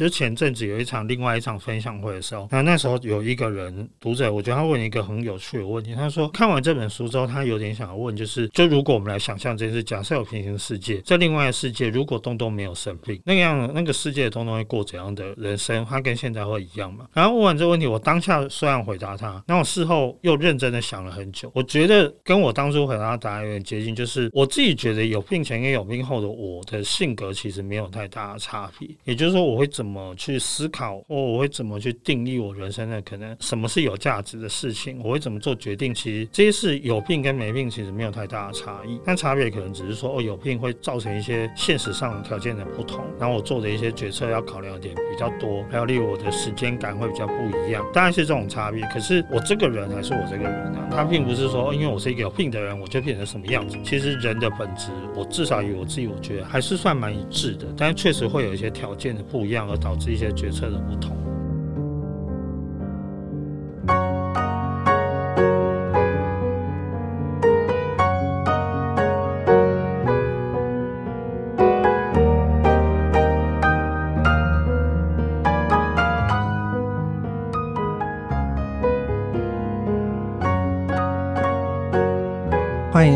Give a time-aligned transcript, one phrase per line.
[0.00, 15.84] 就前阵子有一场另外一场分享会的时候，那那时候有一个人读者，我觉得他问一个很有趣的问题，他说看完这本书之后，他有点想要问，就是就如果我们来想象这件事，假设有平行世界，在另外的世界，如果东东没有生病，那样那个世界的东东会过怎样的人生？
[15.84, 17.06] 他跟现在会一样吗？
[17.12, 47.34] 然后问完这个问题，我当下虽然回答他，那我事后又认真的想了很久，我觉得跟我当初回答的答案有点接近，就是我自己觉得有病前跟有病后的我的性格其实没有太大的差别，也就是说我会怎么怎么去思考，哦我会怎么去定义我人生的可能什么是有价值的事情，我会怎么做决定，其实这些事有病跟没病其实没有太大的差异，但差别可能只是说哦，有病会造成一些现实上条件的不同，然后我做的一些决策要考量的点比较多，还有例如我的时间感会比较不
[47.66, 48.86] 一样，当然是这种差别。
[48.92, 53.76] 可是我这个人还是我这个人啊，他并不是说因为我是一个有病的人，我就变成什么样子。
[53.82, 61.29] 其实人的本质，我至少以我自己我觉得还是算蛮一致的，但是确实会有一些条件的不一样，而导致一些决策的不同。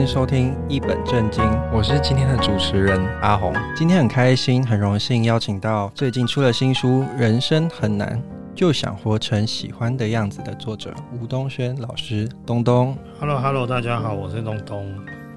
[0.05, 3.55] 迎收听一本正经，我是今天的主持人阿红。
[3.75, 8.23] 今天很开心，很荣幸邀请到最近出了新书《人生很难，
[8.55, 12.95] 就想活成喜欢的样子》的作者吴东轩老师，东东。
[13.19, 14.87] Hello，Hello，hello, 大家好，我是东东。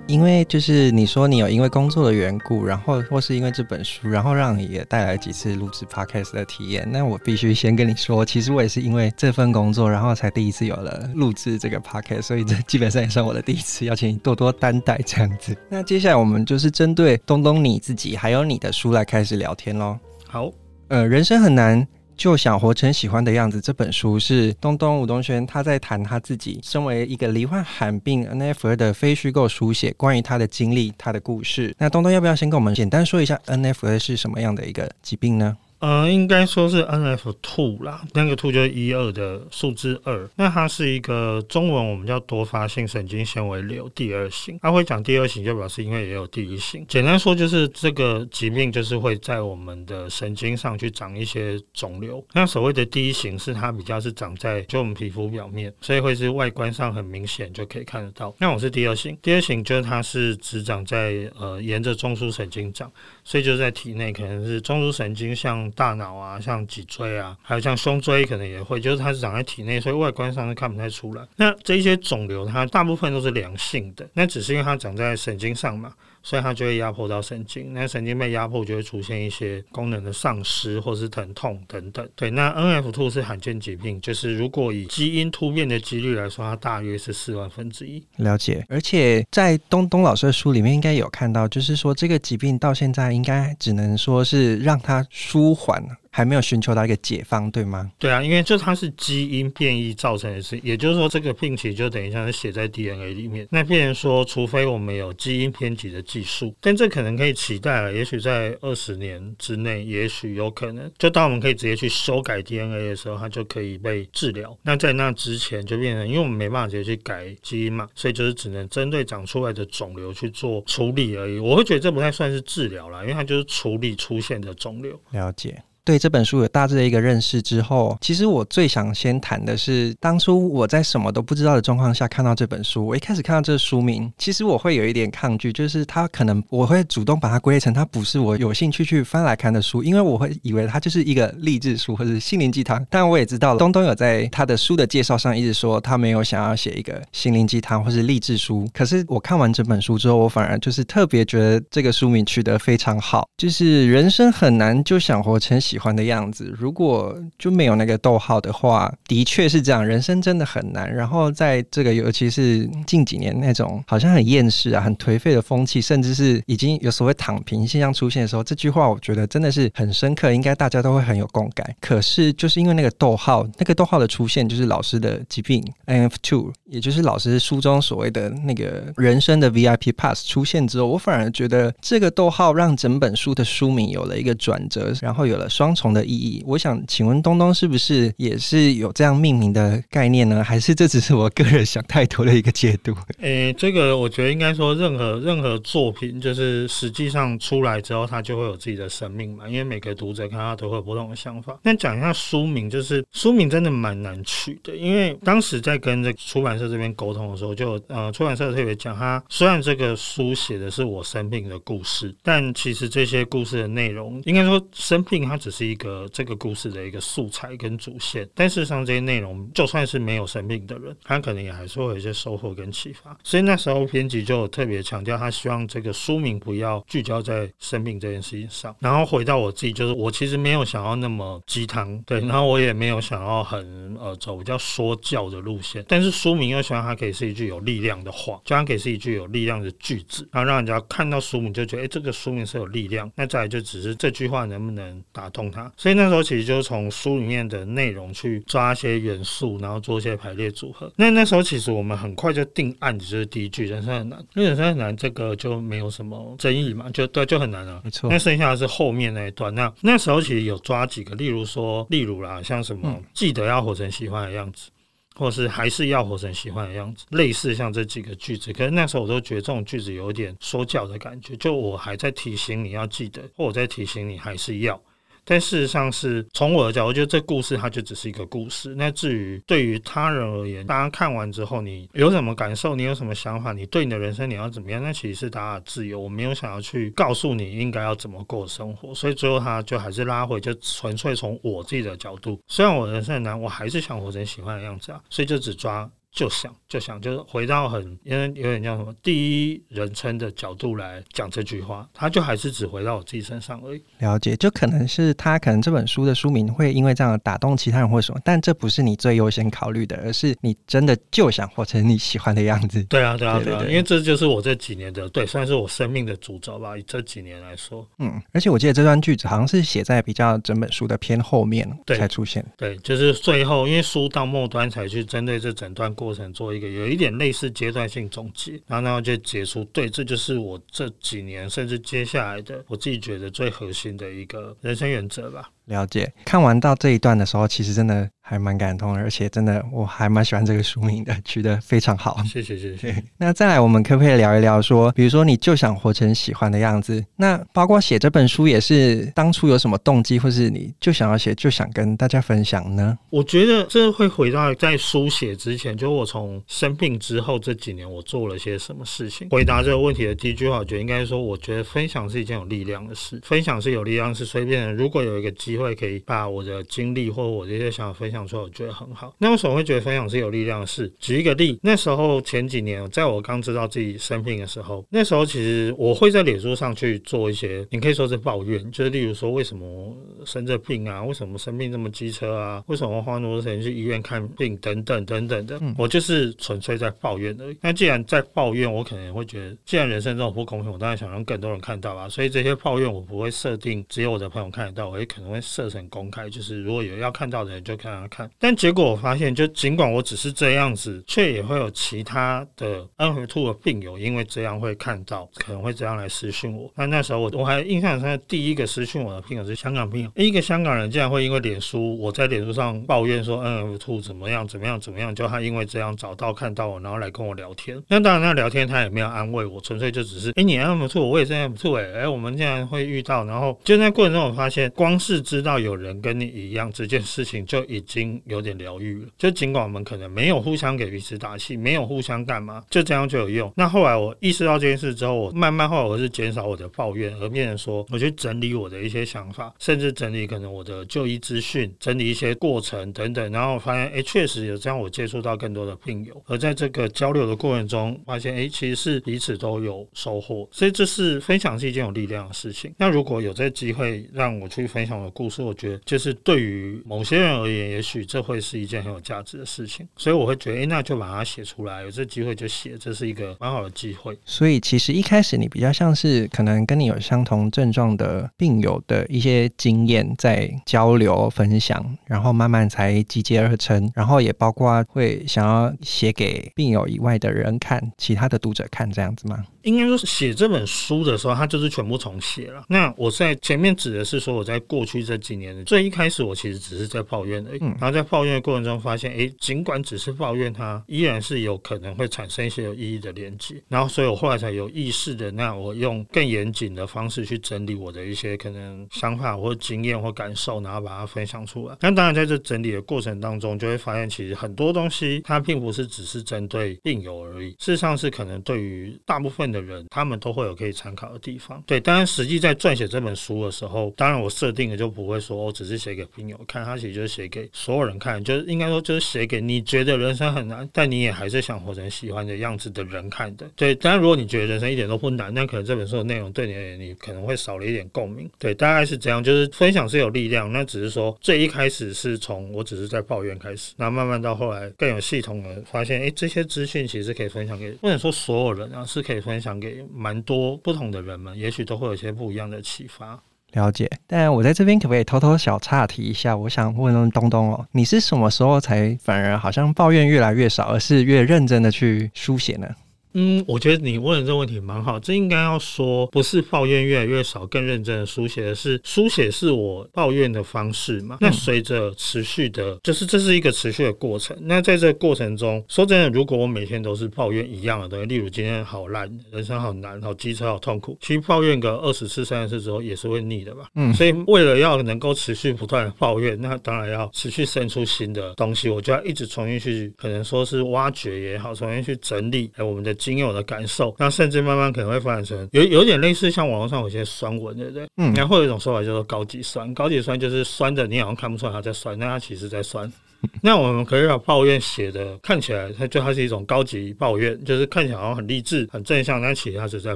[0.08, 6.88] 因为就是你说你有因为工作的缘故，然后或是因为这本书，然后让你也带来几次录制 podcast 的体验。
[6.90, 15.56] 那我必须先跟你说，其实我也是因为这份工作，然后才第一次有了录制这个 podcast，所以这基本上也算我的第一次，要请你多多担待这样子。
[15.70, 19.98] 那接下来我们就是针对东东你自己还有你的书来开始聊天喽。
[20.26, 20.50] 好，
[20.88, 21.86] 呃，人生很难。
[22.18, 23.62] 就想活成喜欢的样子。
[23.62, 31.74] 这本书是东东吴东轩他在谈他自己身为一个罹患罕病 NF 二的非虚构书写，关于他的经历、他的故事。
[31.78, 35.56] 那东东要不要先跟我们简单说一下 NF 二是什么样的一个疾病呢？
[35.80, 40.28] 呃，应该说是 NF2 啦，那个 two 就是一二的数字二。
[40.36, 44.58] 那它是一个中文我们叫多发性神经纤维瘤第二型。
[44.62, 46.84] 它会讲第二型，就表示因为也有第一型。
[46.88, 52.24] 简单说就是这个疾病就是会在我们的神经上去长一些肿瘤。
[52.34, 58.34] 那所谓的第一型是它比较是长在就我们皮肤表面，所以会是外观上很明显就可以看得到。
[58.40, 62.92] 那我是第二型，第二型就是它是只长在呃沿着中枢神经长，
[63.28, 65.58] 所以就在体内可能是中枢神经像。
[65.72, 71.28] 大脑啊，像脊椎啊，还有像胸椎，可能也会，就是它是长在体内，所以外观上是看不太出来。
[71.36, 75.94] 那这一些肿瘤，它大部分都是良性的，那只是因为它长在神经上嘛。
[76.24, 82.08] 所以它就会压迫到神经，那神经被压迫就会出现一些功能的丧失或是疼痛等等。
[82.16, 88.04] 对，那 NF2 是罕见疾病，就是如果以基因突变的几率来说，它大约是四万分之一。
[88.18, 95.84] 了解，而且在东东老师的书里面应该有看到，就是说这个疾病到现在应该只能说是让它舒缓。
[96.18, 97.92] 还没有寻求到一个解方，对吗？
[98.00, 103.48] 对啊，因为就它是基因变异造成的事，也就是说，这个病情就等于像是写在 DNA 里面。
[103.52, 107.94] 那病人说，除非我们有基因编辑的技术，但这可能可以期待了。
[107.94, 114.58] 也许在二十年之内，也许有可能，就当我们可以直接去修改 DNA 的时候，它就可以被治疗。
[114.64, 121.38] 那在那之前，就变成因为我们没办法直接去改基因嘛，所以就是只能针对长出来的肿瘤去做处理而已。
[121.38, 125.00] 我会觉得这不太算是治疗啦，因为它就是处理出现的肿瘤。
[125.12, 125.62] 了解。
[125.88, 132.86] 对这本书有大致的一个认识之后，其实我最想先谈的是，当初我在什么都不知道的状况下看到这本书。
[132.86, 142.86] 我一开始看到这个书名，其实我会有一点抗拒，就是它可能我会主动把它归类成它不是我有兴趣去翻来看的书，因为我会以为它就是一个励志书或者心灵鸡汤。
[142.90, 148.68] 但我也知道，东东有在他的书的介绍上一直说他没有想要写一个心灵鸡汤或是励志书。
[148.74, 155.77] 可是我看完这本书之后，我反而就是特别觉得这个书名取得非常好，就是人生很难，就想活成喜。
[155.78, 159.86] 喜欢的样子，如果就没有那个逗号的话，的确是这样。
[159.86, 160.92] 人生真的很难。
[160.92, 171.76] 然后在这个，尤其是近几年那种好像很厌世啊、很颓废的风气，甚至是已经有所谓躺平现象出现的时候，这句话我觉得真的是很深刻，应该大家都会很有共感。
[171.80, 185.67] 可是就是因为那个逗号，那个逗号的出现，就是老师的疾病 N F two，也就是老师书中所谓的那个人生的 VIP Pass 出现之后，我反而觉得这个逗号让整本书的书名有了一个转折，然后有了双。
[185.68, 186.42] 双重的意义。
[186.48, 190.42] 我想请问东东是不是也是有这样命名的概念呢？
[190.42, 192.96] 还是这只是我个人想太多的一个解读？
[193.20, 199.46] 诶，这个我觉得应该说，任何任何作品，就是实际上出来之后，它就会有自己的生命嘛。
[199.50, 201.60] 因为每个读者看它都会有不同的想法。
[201.64, 223.18] 那讲一下书名，就是书名真的蛮难取的，因为当时在跟这出版社这边沟通的时候，就呃出版社特别讲，他虽然这个书写的是我生病的故事，但其实这些故事的内容，应该说生病它只是是一个这个故事的一个素材跟主线，但事实上这些内容，就算是没有生病的人，他可能也还是会有一些收获跟启发。
[223.24, 228.76] 所以那时候编辑就特别强调，他希望这个书名不要聚焦在生病这件事情上。
[228.80, 243.12] 然后回到我自己，就是我其实没有想要那么鸡汤，对，然后我也没有想要很呃走比较说教的路线，但是书名又希望它可以是一句有力量的话，这样可以是一句有力量的句子，然后让人家看到书名就觉得，哎，这个书名是有力量。
[243.16, 245.72] 那再来就只是这句话能不能打动动它。
[245.78, 250.92] 所以那时候其实就是从书里面的内容去抓一些元素，然后做一些排列组合。
[250.96, 257.80] 那那时候其实我们很快就定案子，就是第一句“人生很难”，因为“人生很难”这个就没有什么争议嘛，就对，就很难了。
[257.84, 258.10] 没错。
[258.10, 259.54] 那剩下的是后面那一段。
[259.54, 264.72] 那那时候其实有抓几个，例如说，例如啦，像什么“记得要活成喜欢的样子”，
[265.16, 268.52] 或是“还是要活成喜欢的样子”，类似像这几个句子。
[268.52, 274.80] 可是那时候我都觉得这种句子有点说教的感觉，就我还在提醒你要记得，或我在提醒你还是要。
[275.30, 278.74] 但事实上是从我的角度，我觉得这故事它就只是一个故事。
[278.76, 286.00] 那至于对于他人而言，大家看完之后你有什么感受，你有什么想法，你对你的人生你要怎么样，那其实是大家的自由。
[286.00, 292.40] 我没有想要去告诉你应该要怎么过生活，所以最后他就还是拉回，就纯粹从我自己的角度。
[292.48, 295.90] 虽然我人生很难，我还是想活成喜欢的样子啊，所以就只抓。
[296.18, 303.84] 就想就想，就是回到很因为有点像什么第一人称的角度来讲这句话，他就还是只回到我自己身上而已。
[304.00, 312.84] 了解，就可能是他可能这本书的书名会因为这样打动其他人或什么，但这不是你最优先考虑的，而是你真的就想活成你喜欢的样子。
[312.86, 316.76] 对啊，对啊，对啊，因为这就是我这几年的对，算是我生命的主轴吧。
[316.76, 322.44] 以这几年来说，嗯，而且我记得这段句子好像是写在比较整本书的偏后面才出现。
[322.58, 329.62] 对，对，就是最后，因为书到末端才去针对这整段过过程做一个有一点类似阶段性总结，然后然后就结束。
[329.66, 335.52] 对，这就是我这几年甚至接下来的我自己觉得最核心的一个人生原则吧。
[335.68, 342.22] 了解，看完到这一段的时候，其实真的还蛮感动的，而且真的我还蛮喜欢这个书名的，取得非常好。
[342.26, 343.04] 谢谢谢谢。
[343.18, 347.04] 那再来，我们可不可以聊一聊说，比如说你就想活成喜欢的样子？
[347.16, 352.98] 那包括写这本书也是当初有什么动机，或是你就想要写，就想跟大家分享呢？
[353.10, 359.28] 我觉得这会回到在书写之前，就我从生病之后这几年我做了些什么事情。
[359.30, 363.20] 回答这个问题的第一句话，我觉得应该说，我觉得分享是一件有力量的事。
[363.24, 369.14] 分享是有力量，是随便如果有一个机会可以把我的经历或我这些想法分享出来，我觉得很好。
[369.18, 370.92] 那为什么会觉得分享是有力量的事？
[371.00, 379.96] 举一个例，那时候前几年，在我刚知道自己生病的时候，那时候其实我会在脸书上去做一些，你可以说是抱怨，就是例如说为什么
[380.26, 387.58] 生这病啊，为什么生病这么机车啊，为什么花那么多钱去医院看病等等等等的，我就是纯粹在抱怨而已。
[387.62, 392.08] 那既然在抱怨，我可能会觉得，既然人生这种不公平，我当然想让更多人看到啊。
[392.10, 395.78] 所以这些抱怨我不会设定只有我的朋友看得到，我也可能会设成。
[395.90, 406.70] 公开就是，如果有要看到的人就看他看，但结果我发现，就尽管我只是这样子，却也会有其他的 NF2 的病友，因为这样会看到，可能会这样来私讯我。
[406.76, 417.82] 那那时候我我还印象很深，第一个私讯我的病友是香港病友，一个香港人竟然会因为脸书，我在脸书上抱怨说 NF2 怎么样怎么样怎么样，就他因为这样找到看到我，然后来跟我聊天。
[417.88, 425.88] 那当然，那聊天他也没有安慰我，纯粹就只是，哎，你 NF2，我也是 NF2，哎，哎，我们竟然会遇到，然后就在过程中我发现，光是知道有人。
[426.02, 429.08] 跟你一样，这件事情就已经有点疗愈了。
[429.18, 433.52] 就尽管我们可能没有互相给彼此打气，没有互相干嘛，就这样就有用。
[433.56, 443.32] 那后来我意识到这件事之后，我慢慢后来我是减少我的抱怨，而变成说我去整理我的一些想法，甚至整理可能我的就医资讯，整理一些过程等等。
[443.32, 450.48] 然后我发现，哎，确实有这样，我接触到更多的病友，而在这个交流的过程中，发现，哎，其实是彼此都有收获。
[450.52, 452.74] 所以这是分享是一件有力量的事情。
[452.78, 455.78] 那如果有这个机会让我去分享我的故事，我觉得。
[455.86, 464.18] 就是对于某些人而言，也许这会是一件很有价值的事情，所以我会觉得，哎，那就把它写出来，有这机会就写，这是一个蛮好的机会。
[464.26, 479.46] 所以其实一开始你比较像是可能跟你有相同症状的病友的一些经验在交流分享，然后慢慢才集结而成，然后也包括会想要写给病友以外的人看，其他的读者看这样子吗？
[479.64, 482.64] 应该说写这本书的时候，它就是全部重写了。
[482.70, 493.62] 那我在前面指的是说，我在过去这这几年，最一开始我其实只是在抱怨而已，然后在抱怨的过程中发现，哎，尽管只是抱怨，它依然是有可能会产生一些有意义的连接。
[493.68, 501.76] 然后，所以我后来才有意识的，那我用更严谨的方式去整理我的一些可能想法或经验或感受，然后把它分享出来。
[501.82, 511.64] 那当然，在这整理的过程当中，就会发现其实很多东西它并不是只是针对病友而已，事实上是可能对于大部分的人，他们都会有可以参考的地方。
[511.66, 523.48] 对，当然实际在撰写这本书的时候，当然我设定的就不会说我只是写给朋友看，它其实就是写给所有人看，就是应该说就是写给你觉得人生很难，但你也还是想活成喜欢的样子的人看的。
[523.56, 528.28] 对，当然如果你觉得人生一点都不难，那可能这本书的内容对你而言，你可能会少了一点共鸣。
[528.40, 543.22] 对，大概是这样，就是分享是有力量，那只是说最一开始是从我只是在抱怨开始，那慢慢到后来更有系统的发现，哎，这些资讯其实可以分享给，不能说所有人啊，是可以分享给蛮多不同的人们，也许都会有一些不一样的启发。
[543.54, 546.36] 了解，但我在这边可不可以偷偷小岔提一下？
[546.36, 552.68] 我想问问东东哦，你是什么时候才反而好像抱怨越来越少，而是越认真的去书写呢？
[553.14, 555.00] 嗯，我觉得你问的这个问题蛮好。
[555.00, 561.18] 这应该要说，不是抱怨越来越少，更认真的书写的是书写是我抱怨的方式嘛？
[561.22, 564.38] 那随着持续的，就是这是一个持续的过程。
[564.42, 573.70] 那在这个过程中，说真的，如果我每天都是抱怨一样的东西，例如今天好烂，人生好难，好机车好痛苦，其实抱怨个二十次、三十次之后，也是会腻的吧？
[573.76, 582.97] 嗯，所以为了要能够持续不断的抱怨，那当然要持续生出新的东西，我就要一直重新去，可能说是挖掘也好，重新去整理哎我们的。
[582.98, 587.88] 仅有的感受，那甚至慢慢可能会发展成有有点类似像网络上有些酸文，对不对？
[587.98, 592.92] 嗯，然后有一种说法叫做高级酸，高级酸就是酸的，你好像看不出来它在酸，但它其实在酸。
[593.42, 599.96] 那我们可以把抱怨写的看起来，它就它是一种高级抱怨，就是看起来好像很励志、很正向，但其实它是在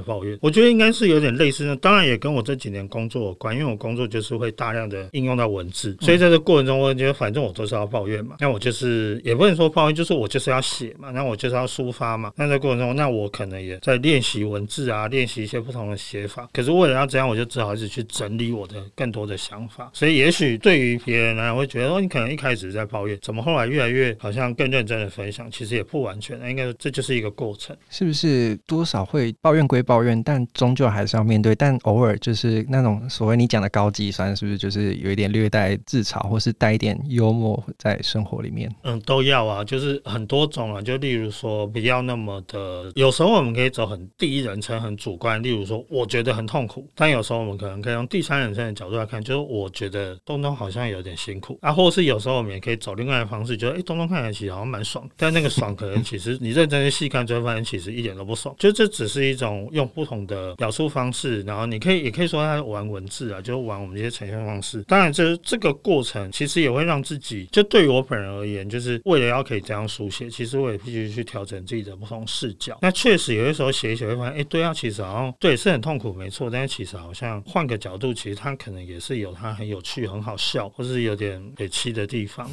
[0.00, 0.38] 抱怨。
[0.40, 8.36] 我觉得应该是有点类似的，当然也跟我这几年工作有关，因为我工作就是会大量的应用到文字，所以在这过程中，我觉得反正我都是要抱怨嘛。
[8.40, 12.32] 那我就是也不能说抱怨，就是我就是要写嘛，那我就是要抒发嘛。
[12.36, 16.48] 那在过程中，那我可能也在练习文字啊，练习一些不同的写法。
[16.52, 19.90] 可是为了要这样，我就只好一直去整理我的更多的想法。
[19.92, 23.11] 所以也许对于别人来讲，会觉得说你可能一开始在抱怨。
[23.18, 28.56] 怎么后来越来越好像更认真的分享，其实也不完全，应该说这就是一个过程，是不是？
[28.66, 31.54] 多少会抱怨归抱怨，但终究还是要面对。
[31.54, 38.72] 但偶尔就是那种所谓你讲的高级酸，是不是就是有一点略带自嘲，或是带一点幽默在生活里面？
[38.82, 40.80] 嗯，都要啊，就是很多种啊。
[40.80, 45.42] 就例如说，不要那么的，有时候我们可以走很第一人称、很主观。
[45.42, 58.54] 例如说，我觉得很痛苦，但有时候我们可能可以用第三人称的角度来看，就是我觉得东东好像有点辛苦啊，或是有时候我们也可以走另外的方式，觉得哎，东东看起来其实好像蛮爽，但那个爽可能其实你认真的细看，就会发现其实一点都不爽。
[58.58, 64.82] 就这只是一种用不同的表述方式，然后你可以也可以说他玩文字啊，就玩我们这些呈现方式。
[64.84, 72.78] 当然，这这个过程其实也会让自己，就对于我本人而言，就是为了要可以这样书写，其实我也必须去调整自己的不同视角。
[72.80, 82.50] 那确实有些时候写一写会发现，哎，对啊，其实好像对是很痛苦，没错，但是其实好像换个角度，其实它可能也是有它很有趣、很好笑，或是有点给气的地方，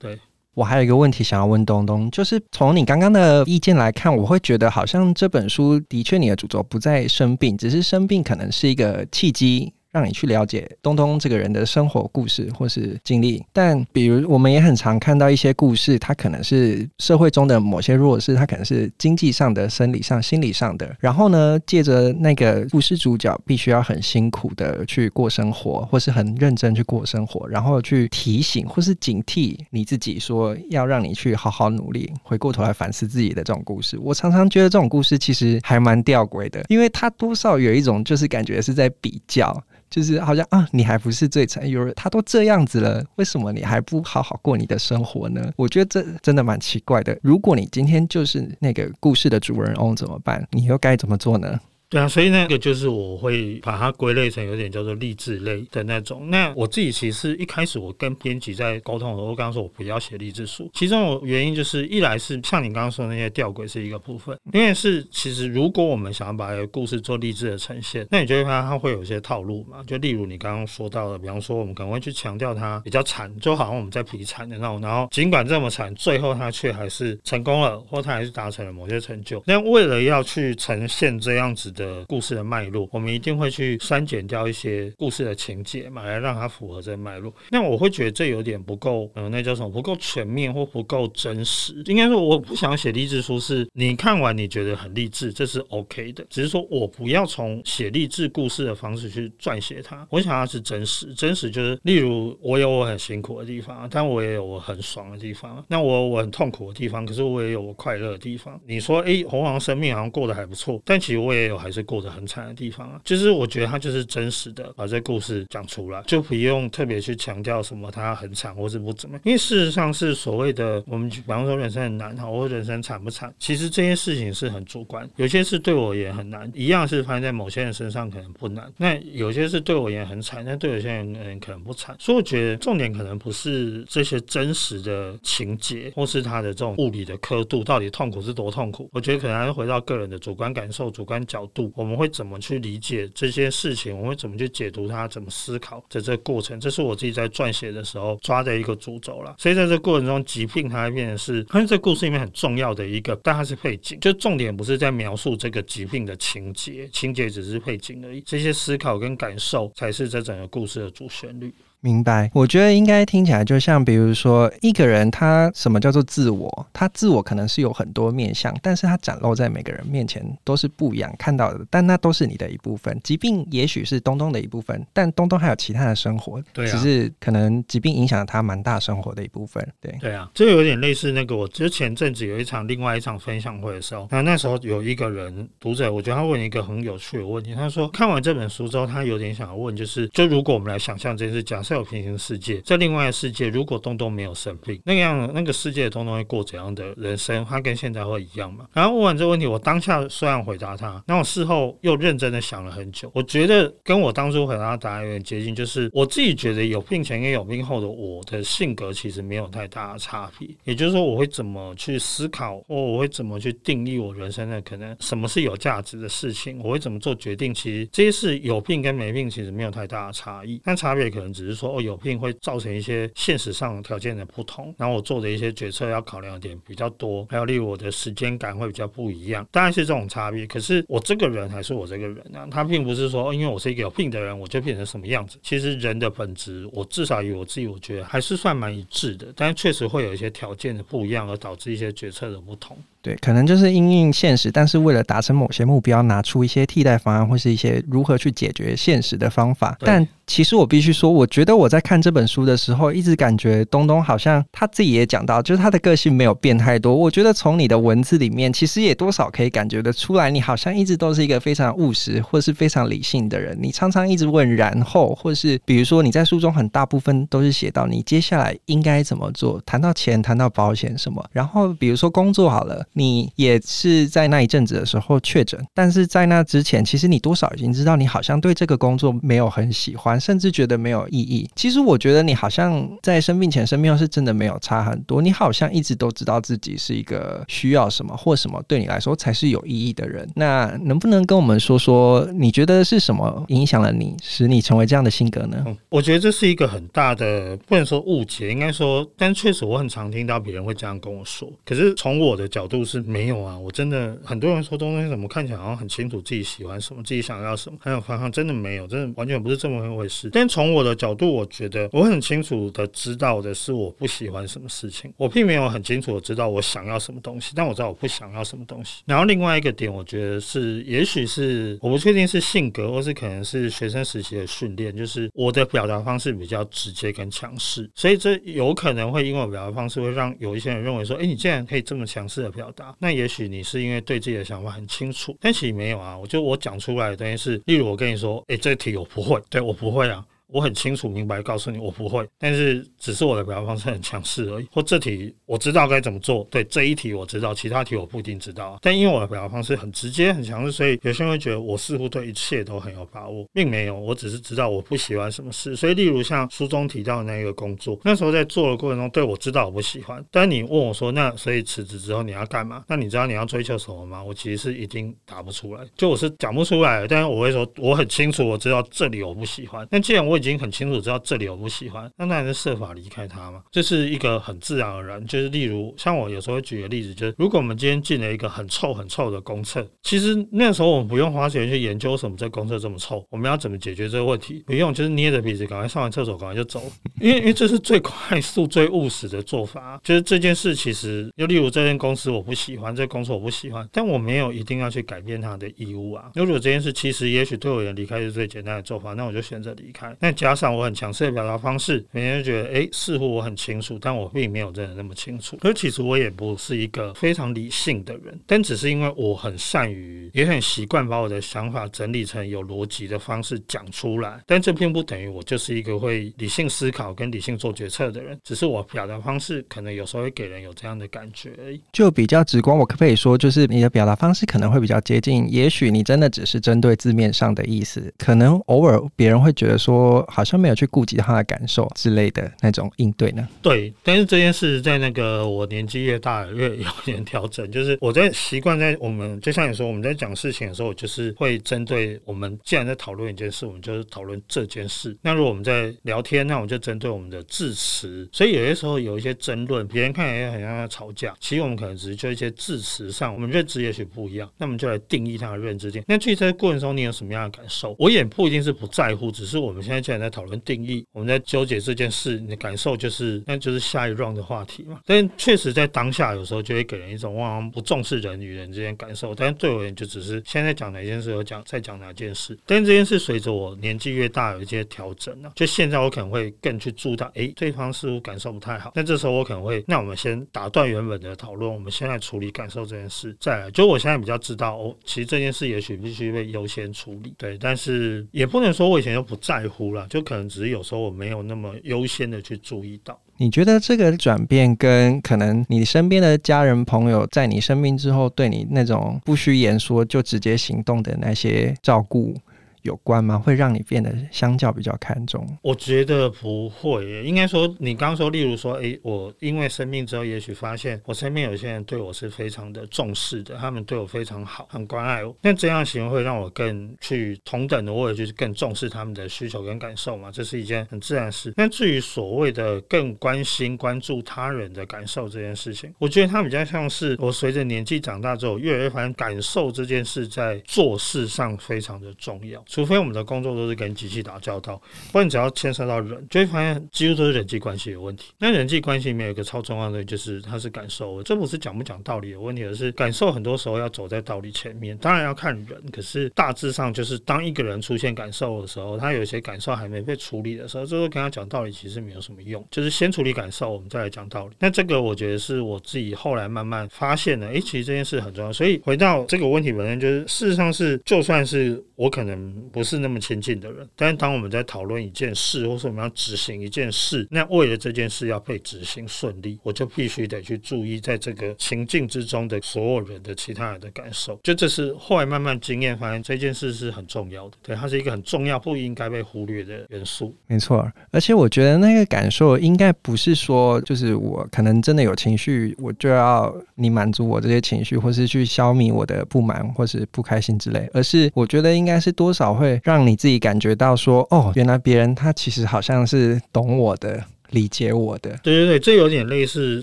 [0.00, 0.18] 对。
[0.54, 9.72] 我还有一个问题想要问东东，就是从你刚刚的意见来看，我会觉得好像这本书的确你的主轴不在生病，只是生病可能是一个契机。
[9.92, 20.96] 让你去了解东东这个人的生活故事或是经历，但比如我们也很常看到一些故事，他可能是社会中的某些弱势，他可能是经济上的、生理上、心理上的。
[21.00, 33.98] 然后呢，借着那个故事主角必须要很辛苦的去过生活，或是很认真去过生活，然后去提醒或是警惕你自己，说要让你去好好努力，回过头来反思自己的这种故事。
[33.98, 39.60] 我常常觉得这种故事其实还蛮吊诡的，因为他多少有一种就是感觉是在比较。
[39.90, 45.52] 就是好像啊，你还不是最惨，有人他都这样子了，为什么你还不好好过你的生活呢？
[45.56, 47.18] 我觉得这真的蛮奇怪的。
[47.22, 50.46] 如果你今天就是那个故事的主人翁怎么办？
[50.52, 51.58] 你又该怎么做呢？
[51.90, 56.30] 对啊，所以那个就是我会把它归类成有点叫做励志类的那种。
[56.30, 69.82] 那我自己其实一开始我跟编辑在沟通的时候，我刚刚说我不要写励志书，其中有原因就是一来是像你刚刚说的那些吊诡是一个部分，因为是其实如果我们想要把一个故事做励志的呈现，那你就会发现它会有一些套路嘛。
[69.84, 79.42] 就例如你刚刚说到的，比方说我们可能会去强调它比较惨，就好像我们在比惨的那种，然后尽管这么惨，最后它却还是成功了，或它还是达成了某些成就。
[79.44, 81.79] 那为了要去呈现这样子的。
[81.80, 87.32] 的故事的脉络，我们一定会去删减掉一些故事的情节嘛，来让它符合这个脉络。
[87.50, 89.70] 那我会觉得这有点不够，嗯、呃，那叫什么？
[89.70, 91.82] 不够全面或不够真实。
[91.86, 96.26] 应该说，我不想写励志书，是你看完你觉得很励志，这是 OK 的。
[96.28, 101.14] 只是说我不要从写励志故事的方式去撰写它，我想要是真实。
[101.14, 105.64] 真实就是，例如我有我很辛苦的地方，但我也有我很爽的地方。
[105.68, 108.60] 那我我很痛苦的地方，可是我也有我快乐的地方。
[108.66, 113.00] 你说，诶，红黄生命好像过得还不错，但其实我也有还是过得很惨的地方啊。
[113.04, 119.22] 就是我觉得他就是真实的把这故事讲出来，就不用特别去强调什么他很惨或是不怎么样。
[119.24, 125.08] 因为事实上是所谓的我们比方说人生很难哈，或人生惨不惨，其实这些事情是很主观。
[125.16, 128.72] 有些事对我也很难，一样是发生在某些人身上可能不难。
[128.76, 131.94] 那有些事对我也很惨，但对有些人可能不惨。
[131.98, 138.88] 所以我觉得重点可能不是这些真实的情节，或是他的这种物理的刻度到底痛苦是多痛苦。
[138.92, 143.94] 我觉得可能还是回到个人的主观感受、主观角度，我们会怎么去理解这些事情？
[143.94, 145.08] 我们会怎么去解读它？
[145.08, 146.58] 怎么思考的这个过程？
[146.60, 149.34] 这是我自己在撰写的时候抓的一个主轴了。
[149.38, 158.20] 所以在这过程中，疾病它变成是，它是这故事里面很重要的一个，但它是背景，就重点不是在描述这个疾病的情节，情节只是背景而已。
[158.22, 161.52] 这些思考跟感受才是这整个故事的主旋律。
[161.80, 166.66] 明白，我觉得应该听起来就像，比如说一个人他什么叫做自我？
[166.72, 172.98] 他自我可能是有很多面相，但是他展露在每个人面前都是不一样看到的，但那都是你的一部分。
[173.02, 179.66] 疾病也许是东东的一部分，但东东还有其他的生活，对啊，只是可能疾病影响了他蛮大生活的一部分。
[179.80, 192.60] 对，对啊，这有点类似那个我之前阵子有一场另外一场分享会的时候，那那时候有一个人读者，我觉得他问一个很有趣的问题，他说看完这本书之后，他有点想要问，就是就如果我们来想象这件事，假设有平行世界。
[192.62, 197.44] 在另外的世界，如果东东没有生病，那样那个世界的东东会过怎样的人生？
[197.44, 198.66] 他跟现在会一样吗？
[198.72, 203.10] 然后问完这个问题，我当下虽然回答他，那我事后又认真的想了很久。
[203.14, 210.48] 我觉得跟我当初回答的答案有点接近，就是我自己觉得有病前跟有病后的我的性格其实没有太大的差别。
[210.64, 217.52] 也就是说，我会怎么去思考，或我会怎么去定义我人生的可能什么是有价值的事情，我会怎么做决定。
[217.52, 222.30] 其实这些事有病跟没病其实没有太大的差异，但差别可能只是说哦，有病会。
[222.40, 230.46] 造成一些现实上条件的不同，然后我做的一些决策要考量的点比较多，还有例如我的时间感会比较不一样，当然是这种差别。
[230.46, 235.38] 可是我这个人还是我这个人啊，他并不是说，因为我是一个有病的人，我就变成什么样子。
[235.42, 242.76] 其实人的本质，我至少以我自己，我觉得还是算蛮一致的，但确实会有一些条件的不一样，而导致一些决策的不同。
[243.02, 249.74] 对，可能就是因应现实，但是为了达成某些目标，拿出一些替代方案，或是一些如何去解决现实的方法。
[249.80, 256.94] 但其实我必须说，我觉得我在看这本书的时候，一直感觉东东好像他自己也讲到，就是他的个性没有变太多。
[256.94, 263.56] 我觉得从你的文字里面，其实也多少可以感觉得出来，你好像一直都是一个非常务实或是非常理性的人。
[263.60, 271.24] 你常常一直问然后，或是比如说你在书中很大部分都是写到你接下来应该怎么做，谈到钱，谈到保险什么。
[271.32, 272.84] 然后比如说工作好了。
[272.92, 281.48] 你也是在那一阵子的时候确诊，但是在那之前，其实你多少已经知道，你好像对这个工作没有很喜欢，甚至觉得没有意义。
[281.54, 285.22] 其实我觉得你好像在生病前、生病后是真的没有差很多。
[285.22, 290.28] 你好像一直都知道自己是一个需要什么或什么对你来说才是有意义的人。
[290.34, 295.64] 那能不能跟我们说说，你觉得是什么影响了你，使你成为这样的性格呢？
[295.88, 301.48] 我觉得这是一个很大的，不能说误解，应该说，但确实我很常听到别人会这样跟我说。
[301.64, 310.30] 可是从我的角度是没有啊，我真的很多人说东东怎么看起来好像很清楚自己喜欢什么，自己想要什么，很有方向，真的没有，真的完全不是这么一回事。
[310.30, 319.02] 但从我的角度，我觉得我很清楚的知道的是我不喜欢什么事情，我并没有很清楚的知道我想要什么东西，但我知道我不想要什么东西。
[319.06, 336.16] 然后另外一个点，我觉得是，也许是我不确定是性格，或是可能是学生时期的训练，就是我的表达方式比较直接跟强势，所以这有可能会因为我表达方式会让有一些人认为说，哎，你竟然可以这么强势的表那也许你是因为对自己的想法很清楚，但其实没有啊。
[336.16, 340.24] 我就我讲出来的东西是，例如我跟你说，诶，这个题我不会，对，我不会啊。
[340.52, 344.66] 我很清楚明白告诉你我不会，但是只是我的表达方式很强势而已。
[344.72, 348.78] 或这题我知道该怎么做，对，这一题我知道，其他题我不一定知道。
[348.82, 353.98] 但因为我的表达方式很直接很强势，所以有些人会觉得我似乎对一切都很有把握，并没有。
[353.98, 355.74] 我只是知道我不喜欢什么事。
[355.76, 360.24] 所以例如像书中提到的那一个工作，那时候在做的过程中，对，我知道我不喜欢。
[360.30, 362.84] 但你问我说，那所以辞职之后你要干嘛？
[362.88, 364.22] 那你知道你要追求什么吗？
[364.22, 367.06] 我其实是一定答不出来，就我是讲不出来。
[367.06, 369.86] 但是我会说我很清楚，我知道这里我不喜欢。
[369.90, 373.62] 那既然我已经很清楚知道这里我不喜欢，那当然是设法离开它嘛。
[373.70, 384.64] 这是一个很自然而然，就是例如像我有时候举个例子，就是如果我们今天进了一个很臭很臭的公厕，其实那时候我们不用花钱去研究什么这公厕这么臭，我们要怎么解决这个问题？
[384.66, 386.82] 不用，就是捏着鼻子赶快上完厕所赶快就走，
[387.20, 390.00] 因为因为这是最快速最务实的做法。
[390.02, 396.30] 就是这件事其实，就例如这间公司我不喜欢，这公司我不喜欢，但我没有一定要去改变它的义务啊。
[396.34, 400.16] 如果这件事其实也许对我而言离开是最简单的做法，那我就选择离开。
[400.20, 405.56] 那加上我很强势的表达方式，别人觉得哎，似乎我很清楚，但我并没有真的那么清楚。
[405.58, 414.40] 可是其实我也不是一个非常理性的人，但只是因为我很善于，也很习惯把我的想法整理成有逻辑的方式讲出来。
[414.46, 421.80] 但这并不等于我就是一个会理性思考跟理性做决策的人，只是我表达方式可能有时候会给人有这样的感觉而已。
[421.92, 433.46] 就比较直观，我可不可以说，就是你的表达方式可能会比较接近，也许你真的只是针对字面上的意思，可能偶尔别人会觉得说好像没有去顾及他的感受之类的那种应对呢？
[433.62, 445.16] 对，但是这件事在那个我年纪越大越有点调整，就是我在习惯在我们就像你说我们在讲事情的时候，就是会针对我们既然在讨论一件事，我们就是讨论这件事。
[445.22, 448.28] 那如果我们在聊天，那我们就针对我们的字词。
[448.32, 456.04] 所以有些时候有一些争论，别人看起来很像在吵架，其实我们可能只是就一些字词上，我们认知也许不一样，那我们就来定义他的认知点。
[456.06, 457.94] 那具体在过程中你有什么样的感受？
[457.98, 465.00] 我也不一定是不在乎，只是我们现在既然在讨论定义，我们在纠结这件事，你的感受就是那就是下一 round 的话题嘛。
[465.06, 469.34] 但确实在当下有时候就会给人一种往往不重视人与人之间感受。
[469.34, 472.58] 但对我而言就只是现在讲哪件事，我讲再讲哪件事。
[472.66, 478.92] 但这件事随着我年纪越大有一些调整啊，就现在我可能会更去注意到，哎，对方似乎感受不太好。
[478.94, 483.70] 那这时候我可能会，那我们先打断原本的讨论，我们先来处理感受这件事，再来。
[483.70, 487.56] 就我现在比较知道，哦，其实这件事也许必须被优先处理，对。
[487.58, 493.18] 但是也不能说我以前就不在乎就可能只是有时候我没有那么优先的去注意到。
[493.36, 502.34] 你觉得这个转变跟可能你身边的家人朋友在你生病之后对你那种不需言说就直接行动的那些照顾
[502.82, 503.38] 有关吗？
[503.38, 505.46] 会让你变得相较比较看重？
[505.62, 515.34] 我觉得不会，应该说你刚说，例如说，诶，我因为生病之后，也许发现我身边有些人对我是非常的重视的，他们对我非常好，很关爱我。
[515.42, 521.52] 那这样行为会让我更去同等的，我也就是更重视他们的需求跟感受嘛，这是一件很自然的事。
[521.56, 532.62] 那至于所谓的更关心、关注他人的感受这件事情，我觉得它比较像是我随着年纪长大之后，越来越发现感受这件事在做事上非常的重要。
[532.70, 534.80] 除非我们的工作都是跟机器打交道，
[535.10, 538.32] 不然只要牵涉到人，就会发现几乎都是人际关系有问题。
[538.38, 541.20] 那人际关系里面有一个超重要的，就是它是感受。
[541.24, 544.96] 这不是讲不讲道理的问题，而是感受很多时候要走在道理前面。
[544.98, 552.64] 当然要看人，可是大致上就是当一个人出现感受的时候，他有些感受还没被处理的时候，这时候跟他讲道理其实没有什么用。
[552.70, 554.54] 就是先处理感受，我们再来讲道理。
[554.60, 557.48] 那这个我觉得是我自己后来慢慢发现的。
[557.48, 558.52] 诶，其实这件事很重要。
[558.52, 563.00] 所以回到这个问题本身，就是事实上是，就算是我可能不是。
[563.00, 574.38] 那么亲近的人，但是当我们在讨论一件事，或是我们要执行一件事，那为了这件事要被执行顺利，我就必须得去注意在这个情境之中的所有人的其他人的感受。
[574.42, 580.36] 就这是后来慢慢经验发现，这件事是很重要的，对，它是一个很重要不应该被忽略的元素。
[580.46, 592.80] 没错，而且我觉得那个感受应该不是说，就是我可能真的有情绪，我就要你满足我这些情绪，或是去消弭我的不满或是不开心之类，而是我觉得应该是多少会。
[592.84, 597.22] 让你自己感觉到说，哦，原来别人他其实好像是懂我的。
[597.50, 599.82] 理解我的，对对对，这有点类似。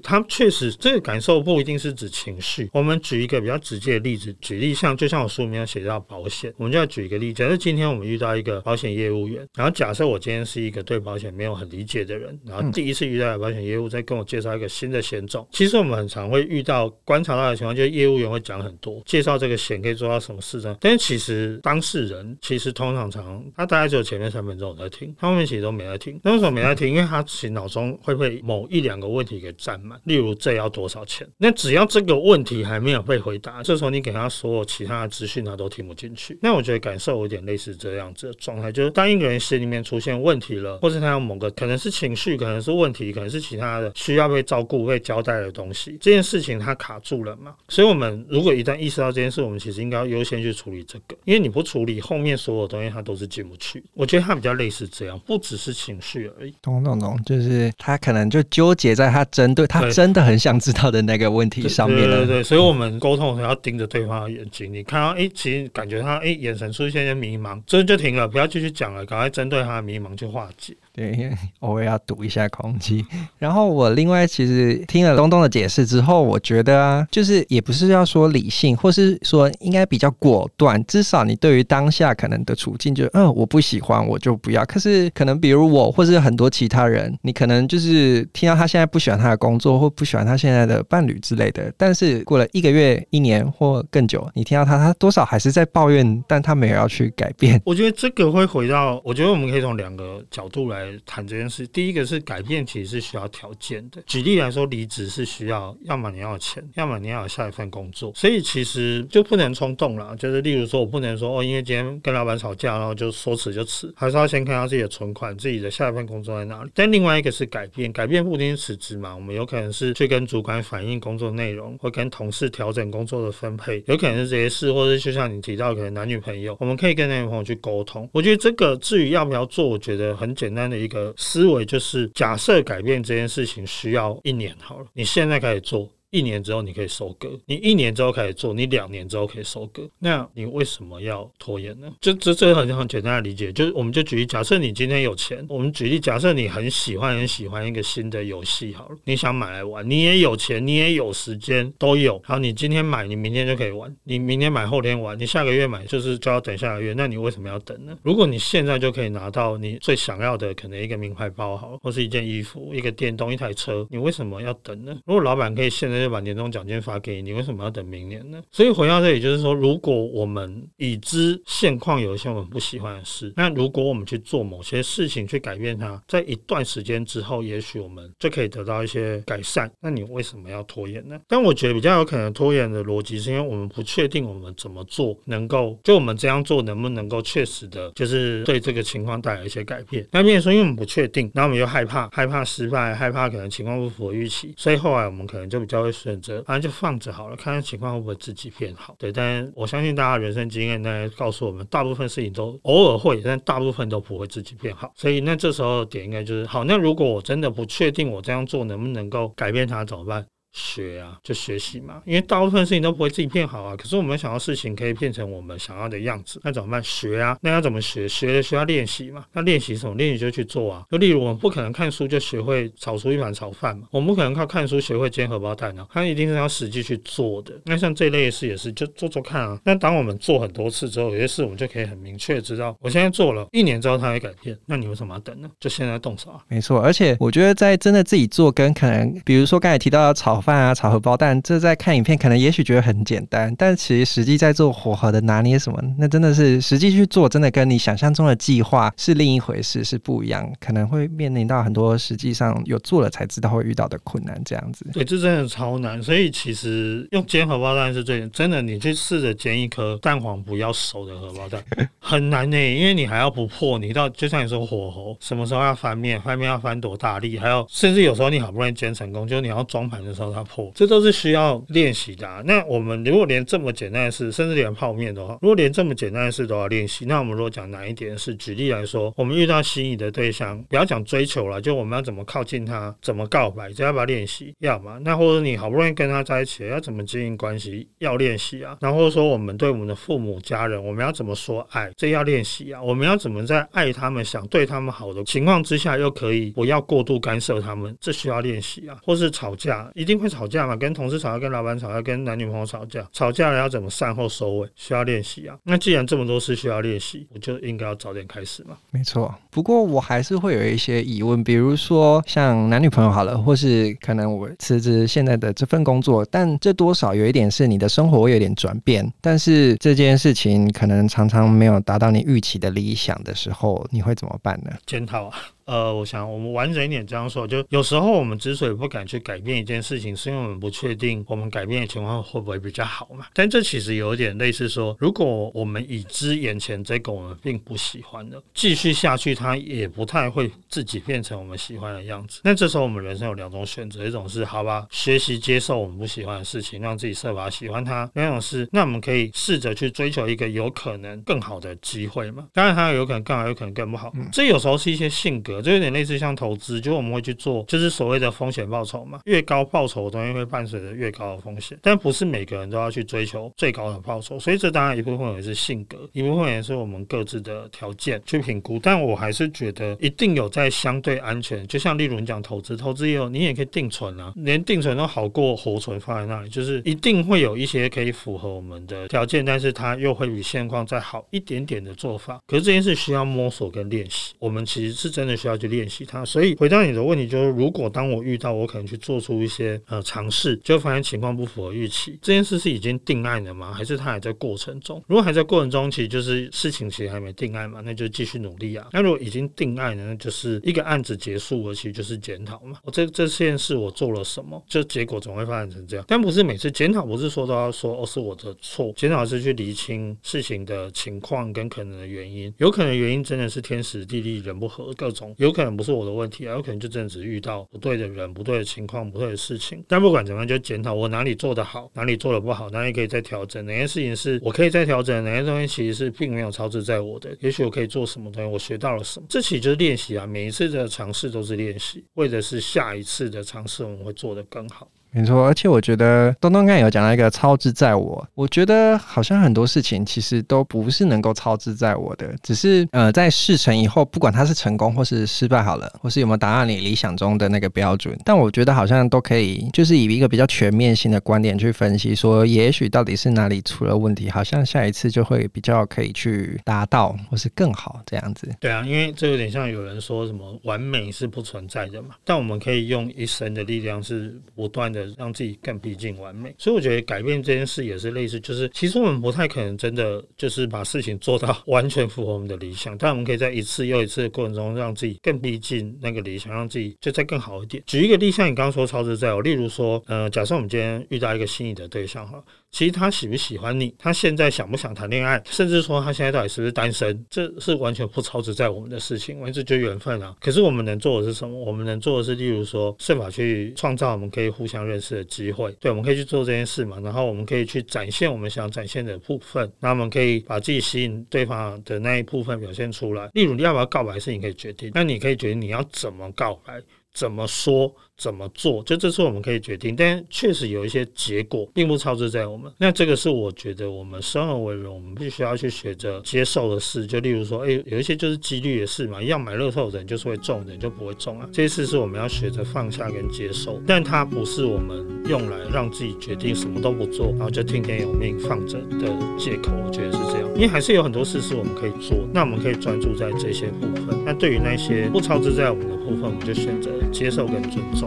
[0.01, 2.69] 他确实这个感受不一定是指情绪。
[2.73, 7.43] 我们举一个比较直接的例子，举例像就像我书里面写到保险，我们就要举一个例子。
[7.43, 15.47] 假设今天我们遇到一个保险业务员，然后假设我今天是一个对保险没有很理解的人，然后第一次遇到保险业务在跟我介绍一个新的险种。
[15.51, 20.77] 其实我们很常会遇到观察到的情况，就是业务员会讲很多，介绍这个险可以做到什么事呢？
[20.79, 26.19] 但是其实当事人其实通常常他大概只有前面三分钟在听，他后面其实都没在听。
[26.23, 26.87] 那为什么没在听？
[26.87, 31.27] 因为他其实脑中会被某一两个问题给占满，例如这要多少钱？
[31.37, 36.37] 那只要这个问题还没有被回答，这时候你给他所有其他的资讯，他都听不进去。
[36.41, 47.55] 那我觉得感受有点类似这样子的状态，就是当一个人心里面出现问题了，或是他有某个可能是情绪，可能是问题，可能是其他的需要被照顾、被交代的东西，这件事情他卡住了嘛？
[47.69, 53.83] 所以，我们如果一旦意识到这件事，我们其实应该优先去处理这个，因为你不处理后面所有东西，它都是进不去。
[53.93, 56.53] 我觉得它比较类似这样，不只是情绪而已。
[56.61, 57.46] 懂懂懂，就是。
[57.47, 62.17] 就是他可能就纠结在他针对他真的很想知道的那个问题上面了。
[62.17, 70.75] 对对对，所以我们沟通的时候要盯着对方的眼睛，你看到哎，其实感觉他哎眼神出现一些迷茫，这就停了，不要继续讲了，赶快针对他的迷茫去化解。
[70.97, 73.05] 对，因 为偶尔要堵一下空气。
[73.37, 80.83] 然后我另外其实听了东东的解释之后，我觉得啊，就是也不是要说理性，或是说应该比较果断。
[80.85, 84.65] 至少你对于当下可能的处境就，就嗯，我不喜欢，我就不要。
[84.65, 91.71] 可是可能比如我，或是很多其他人，你可能就是听到他现在不喜欢他的工作，或不喜欢他现在的伴侣之类的。
[91.77, 97.61] 但是过了一个月、一年或更久，你听到他，他多少还是在抱怨，但他没有要去改变。
[97.63, 100.86] 我觉得这个会回到，我觉得我们可以从两个角度来。
[101.05, 104.01] 谈这件事，第一个是改变，其实是需要条件的。
[104.05, 108.11] 举例来说，离职是需要，要么你要钱，要么你要有下一份工作。
[108.15, 110.15] 所以其实就不能冲动了。
[110.17, 116.71] 就是例如说，我不能说哦，因为今天跟老板吵架，然后就说辞就辞，还是要先看他自己的存款，自己的下一份工作在哪里。
[116.73, 128.09] 但另外一个是改变，改变不一定是辞职嘛，我们有可能是去跟主管反映工作内容，或跟同事调整工作的分配，有可能是这些事，或者是就像你提到，可能男女朋友，我们可以跟男女朋友去沟通。
[128.13, 131.13] 我觉得这个至于要不要做，我觉得很简单的一个。
[131.17, 135.89] 思维就是假设改变这件事情需要一年好了，你现在开始做。
[136.11, 139.87] 一年之后你可以收割，你一年之后开始做，你两年之后可以收割。
[139.99, 141.91] 那你为什么要拖延呢？
[141.99, 152.21] 就这这很很简单的理解，就是我们就举例，假设你今天有钱，我们举例，假设你很喜欢很喜欢一个新的游戏，好了，你想买来玩，你也有钱，你也有时间，都有。
[152.23, 156.93] 好，你今天买，你明天就可以玩，你明天买，后天玩，你下个月买，就是就要等下个月。
[156.95, 157.97] 那你为什么要等呢？
[158.01, 164.97] 如果你现在就可以拿到你最想要的，可能一个名牌包，好，或是一件衣服，一个电动，一台车，你为什么要等呢？
[165.05, 168.41] 如果老板可以现在就把年终奖金发给你，你为什么要等明年呢？
[168.51, 179.71] 所以回到这里，就是说，如果我们已知现况有一些我们不喜欢的事，那如果我们去做某些事情去改变它，在一段时间之后，也许我们就可以得到一些改善。
[179.79, 181.19] 那你为什么要拖延呢？
[181.27, 190.05] 但我觉得比较有可能拖延的逻辑，是因为我们不确定我们怎么做能够，就我们这样做能不能够确实的，就是对这个情况带来一些改变。
[190.11, 198.95] 那变成说，因为我们不确定，然后我们又害怕，害怕失败，害怕可能情况不符合预期，所以后来我们可能就比较会选择，反正就放着好了，看看情况会不会自己变好。
[198.99, 204.91] 对，但我相信大家人生经验呢，告诉我们，大部分事情都偶尔会，但大部分都不会自己变好。
[204.95, 210.25] 所以那这时候点应该就是，好，那如果我真的不确定我这样做能不能够改变它，怎么办？
[210.57, 213.75] 学啊，就学习嘛，因为大部分事情都不会自己变好啊。
[213.75, 216.83] 可是我们想要事情可以变成我们想要的样子，那怎么办？
[216.83, 218.07] 学啊，那要怎么学？
[218.07, 219.23] 学的需要练习嘛。
[219.33, 219.95] 那练习什么？
[219.95, 220.83] 练习就去做啊。
[220.89, 225.85] 就例如我们不可能看书就学会炒出一盘炒饭嘛，我们不可能靠看书学会煎荷包蛋啊。
[225.91, 227.53] 它一定是要实际去做的。
[227.65, 229.59] 那像这类事也是，就做做看啊。
[229.63, 234.57] 那当我们做很多次之后，有些事我们就可以很明确知道，我现在做了一年之后它会改变。
[234.65, 235.49] 那你为什么要等呢？
[235.59, 236.39] 就现在动手啊。
[236.47, 241.39] 没错，而且我觉得在真的自己做跟可能，比如说刚才提到的炒饭啊、炒荷包蛋。
[241.41, 254.89] 这在看影片，可能也许觉得很简单，但其实实际在做火候的拿捏什么，那真的是实际去做，真的跟你想象中的计划是另一回事，是不一样，可能会面临到很多实际上有做了才知道会遇到的困难，这样子。
[254.93, 256.01] 对，这真的超难。
[256.01, 261.61] 所以其实用煎荷包蛋是最真的，你去试着煎一颗蛋黄不要熟的荷包蛋，
[261.99, 271.17] 很难呢，因为你还要不破，你到就像你说火候，什么时候要翻面，翻面要翻多大力，还有甚至有时候你好不容易煎成功，就你要装盘的时候它破，这都是。
[271.17, 272.43] 需要练习的啊。
[272.45, 284.53] 那我们如果连这么简单的事，甚至连泡面的话，如果连这么简单的事都要练习，那我们如果讲难一点的是，举例来说，我们遇到心仪的对象，不要讲追求了，就我们要怎么靠近他，怎么告白，这要不要练习？
[284.59, 284.99] 要嘛。
[285.03, 287.87] 那或者你好不容易跟他在一起，要怎么经营关系？
[287.97, 288.77] 要练习啊。
[288.79, 291.91] 然后说我们对我们的父母家人，我们要怎么说爱？
[291.97, 292.79] 这要练习啊。
[292.83, 297.97] 我们要怎么在爱他们、想对他们好的情况之下，又可以不要过度干涉他们？
[297.99, 298.99] 这需要练习啊。
[299.03, 301.07] 或是吵架，一定会吵架嘛，跟同。
[301.07, 305.57] 同事吵架，跟老板吵架，跟男女朋友吵架，吵架了要怎么善后收尾，需要练习啊。
[305.63, 308.77] 那既然这么多事需要练习，我就应该要早点开始嘛。
[308.91, 324.71] 没错，不过我还是会有一些疑问，比如说像男女朋友好了，或是可能我辞职现在的这份工作，但这多少有一点是你的生活会有点转变，但是这件事情可能常常没有达到你预期的理想的时候，你会怎么办呢？
[324.85, 325.37] 检讨啊。
[325.67, 333.25] 呃，我想我们完整一点这样说，就有时候我们之所以不敢去改变一件事情，是因为我们不确定我们改变的情况会不会比较好嘛。
[333.33, 342.41] 但这其实有点类似说，如果我们已知眼前这个我们并不喜欢的，继续下去，它也不太会自己变成我们喜欢的样子。
[342.43, 352.47] 那这时候我们人生有两种选择，一种是好吧，学习接受我们不喜欢的事情，让自己设法喜欢它；另一种是，那我们可以试着去追求一个有可能更好的机会嘛。
[352.53, 354.13] 当然，它有可能更好，有可能更不好。
[354.31, 355.47] 这有时候是一些性格。
[355.47, 359.21] 个，这有点类似像投资，就我们会去做，就是所谓的风险报酬嘛。
[359.23, 368.79] 越高报酬的东西会伴随着越高的风险，但不是每个人都要去追求最高的报酬，所以这当然一部分也是性格，一部分也是我们各自的条件去评估。
[368.81, 382.39] 但我还是觉得一定有在相对安全，就像例如你讲投资，投资也有你也可以定存啊，连定存都好过活存放在那里，就是一定会有一些可以符合我们的条件，但是它又会比现况再好一点点的做法。
[382.47, 386.23] 可是这件事需要摸索跟练习，我们其实是真的需要去练习它。
[386.23, 393.73] 所以回到你的问题，就是如果当我遇到，我可能去做出一些呃尝试，就发现情况不符合预期，这件事是已经定案了吗？
[393.73, 395.03] 还是它还在过程中？
[395.07, 398.87] 如果还在过程中，其实就是事情其实还没定案嘛，那就继续努力啊。
[398.91, 402.79] 那如果已经定案了，那就是一个案子结束了，其实就是检讨嘛。
[402.83, 404.61] 我这这件事我做了什么？
[404.67, 406.05] 就结果总会发展成这样。
[406.07, 412.53] 但不是每次检讨，不是说都要说哦是我的错，检讨是去厘清事情的情况跟可能的原因。
[412.57, 419.76] 有可能原因真的是天时地利人不和，各种有可能不是我的问题啊，有可能就真的只遇到不对的人、不对的情况、不对的事情。
[419.87, 427.35] 但不管怎么样，就检讨我哪里做的好，哪里做的不好，哪里可以再调整，哪些事情是我可以再调整，哪些东西其实是并没有超支在我的。
[427.39, 430.25] 也许我可以做什么东西，我学到了什么，这其实就是练习啊。
[430.25, 434.89] 每一次的尝试都是练习，为的是下一次的尝试我们会做得更好。
[435.11, 458.47] 没错，而且我觉得东东刚才有讲到一个超支在我，我觉得好像很多事情其实都不是能够超支在我的，只是呃在事成以后，不管它是成功或是失败好了，或是有没有达到你理想中的那个标准，但我觉得好像都可以，就是以一个比较全面性的观点去分析，说也许到底是哪里出了问题，好像下一次就会比较可以去达到或是更好这样子。
[458.59, 464.96] 对啊，因为这有点像有人说什么完美是不存在的嘛，但我们可以用一生的力量是不断的。
[465.17, 477.81] 让自己更逼近完美，所以我觉得改变这件事也是类似，就是其实我们不太可能真的就是把事情做到 完全符合我们的理想，但我们可以在一次又一次的过程中，让自己更逼近那个理想，让自己就再更好一点。
[477.85, 482.43] 举一个例，像你刚刚说超自在我，例如说，呃，假设我们今天遇到一个心仪的对象哈。
[482.71, 490.35] 其实他喜不喜欢你，他现在想不想谈恋爱，甚至说他现在到底是不是单身，这是完全不超值在我们的事情，完全就缘分啊。
[490.39, 491.57] 可是我们能做的是什么？
[491.57, 496.99] 我们能做的是，例如说设法去创造我们可以互相认识的机会，对，我们可以去做这件事嘛。
[496.99, 503.29] 然后我们可以去展现我们想展现的部分，那我们可以把自己吸引对方的那一部分表现出来。
[503.33, 506.81] 例如你要不要告白是你可以决定，那你可以决定你要怎么告白。
[507.13, 512.71] 怎么说怎么做，就这是我们可以决定，但确实有一些结果并不超支在我们。
[512.79, 517.05] 那这个是我觉得我们生而为人，我们必须要去学着接受的事。
[517.05, 521.47] 就例如说，诶，有一些就是几率的事嘛，一样买乐透的人就是会中的人就不会中啊。
[521.51, 529.71] 这些事是我们要学着放下跟接受，但它不是我们用来让自己决定什么都不做，然后就听天由命放着的借口。
[529.85, 534.17] 我觉得是这样，因为还是有很多事是我们可以做，那我们可以专注在这些部分。
[534.25, 536.91] 那对于那些不超支在我们的部分，我们就选择。
[537.09, 538.06] 接受跟尊重。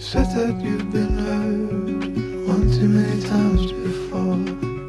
[0.00, 4.34] Said that you've been hurt one too many times before.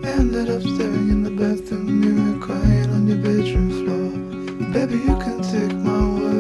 [0.07, 4.71] Ended up staring in the bathroom mirror, crying on your bedroom floor.
[4.71, 6.38] Baby, you can take my word.